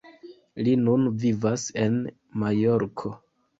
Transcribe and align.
Li 0.67 0.73
nun 0.85 1.05
vivas 1.25 1.67
en 1.85 2.01
Majorko. 2.47 3.15